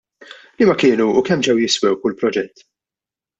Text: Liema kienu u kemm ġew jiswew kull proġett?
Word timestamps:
Liema 0.61 0.73
kienu 0.83 1.05
u 1.21 1.23
kemm 1.27 1.43
ġew 1.49 1.55
jiswew 1.65 1.99
kull 2.07 2.17
proġett? 2.23 2.67